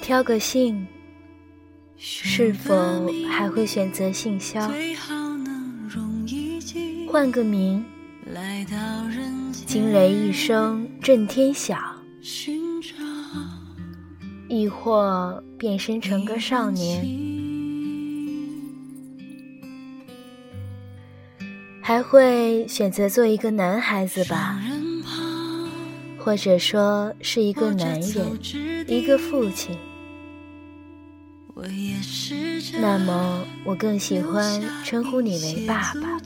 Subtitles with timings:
[0.00, 0.86] 挑个姓，
[1.96, 2.74] 是否
[3.28, 4.70] 还会选择姓萧？
[7.10, 7.84] 换个名，
[9.66, 11.80] 惊雷一声震天响，
[14.48, 17.04] 亦或变身成个少年，
[21.82, 24.60] 还会选择做一个男孩子吧？
[26.26, 28.36] 或者说是一个男人，
[28.88, 29.78] 一个父亲。
[32.80, 36.18] 那么，我更喜欢称呼你为爸爸。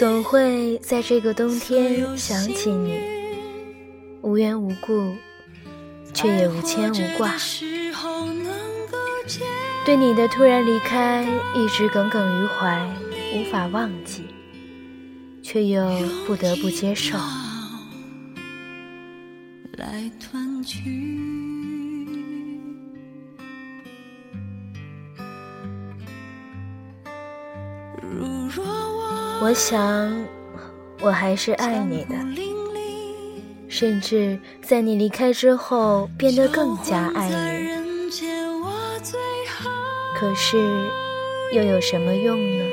[0.00, 2.98] 总会在这个冬天想起你，
[4.22, 5.14] 无缘无故。
[6.14, 7.34] 却也无牵无挂，
[9.84, 11.22] 对你的突然离开
[11.54, 12.90] 一直耿耿于怀，
[13.34, 14.24] 无法忘记，
[15.42, 15.84] 却又
[16.26, 17.18] 不得不接受。
[19.76, 20.80] 来团聚
[29.42, 30.24] 我想，
[31.00, 32.14] 我还是爱你的。
[33.68, 37.34] 甚至在你离开之后，变得更加爱你。
[40.14, 40.58] 可是，
[41.54, 42.64] 又有什么用呢？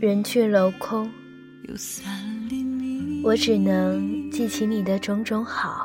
[0.00, 1.10] 人去楼空，
[3.24, 5.83] 我只能记起你的种种好。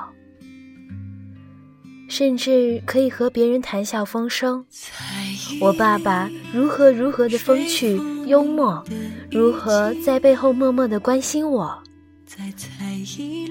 [2.10, 4.66] 甚至可以和别人谈笑风生。
[5.62, 8.84] 我爸爸如何如何的风趣幽默，
[9.32, 11.82] 如何在背后默默的关心我，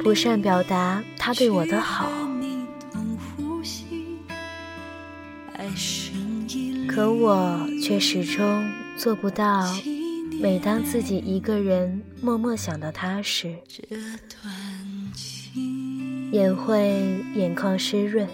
[0.02, 2.10] 不善表达他对我的好。
[6.88, 9.72] 可我却始终做不到，
[10.40, 13.54] 每当自己一个人默默想到他时，
[16.32, 18.26] 也会眼眶湿润。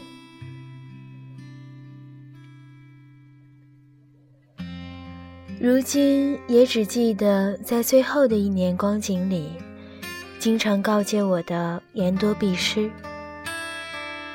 [5.65, 9.53] 如今也只记得在最后的一年光景里，
[10.39, 12.91] 经常告诫我的言多必失。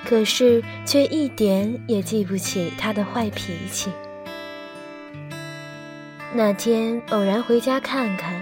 [0.03, 3.91] 可是却一点也记不起他的坏脾气。
[6.34, 8.41] 那天偶然回家看看，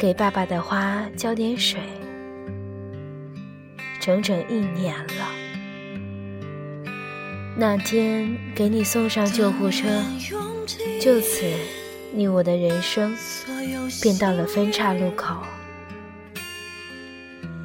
[0.00, 1.78] 给爸爸的花浇点水，
[4.00, 5.41] 整整一年了。
[7.54, 10.02] 那天给你送上救护车，
[11.00, 11.44] 就此，
[12.12, 13.14] 你我的人生
[14.00, 15.36] 便到了分岔路口，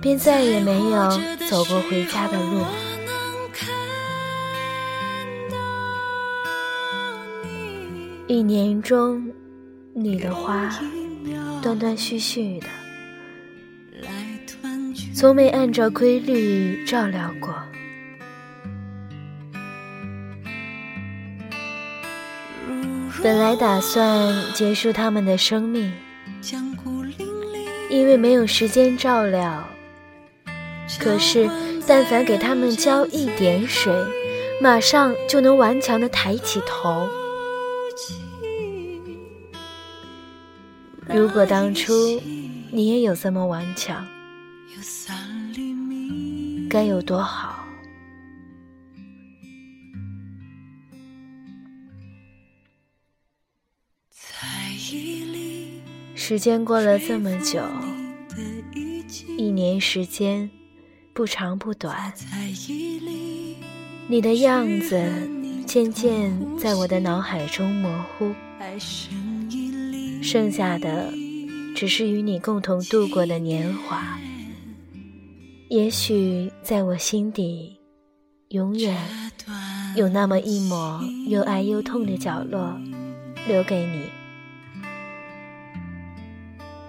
[0.02, 1.10] 便再也没有
[1.50, 2.64] 走过回家的路。
[8.28, 9.32] 一年中，
[9.94, 10.70] 你的花
[11.62, 12.68] 断断续续的，
[15.16, 17.56] 从没按照规律照料过。
[23.22, 25.92] 本来打算结束他们的生命，
[27.90, 29.68] 因为没有时间照料。
[31.00, 31.50] 可是，
[31.86, 33.94] 但凡给他们浇一点水，
[34.62, 37.08] 马上就能顽强的抬起头。
[41.14, 41.94] 如果当初
[42.72, 44.06] 你也有这么顽强，
[46.70, 47.67] 该有多好。
[56.20, 57.62] 时间过了这么久，
[59.38, 60.50] 一年时间
[61.14, 62.12] 不长不短，
[64.08, 65.00] 你的样子
[65.68, 68.34] 渐渐在我的脑海中模糊，
[70.24, 71.14] 剩下的
[71.76, 74.18] 只是与你共同度过的年华。
[75.70, 77.78] 也许在我心底，
[78.50, 78.98] 永远
[79.96, 82.76] 有那么一抹又爱又痛的角落，
[83.48, 84.27] 留给你。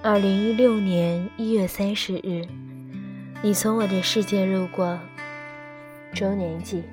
[0.01, 2.47] 二零一六年一月三十日，
[3.43, 4.97] 你从我的世界路过，
[6.15, 6.85] 周年记。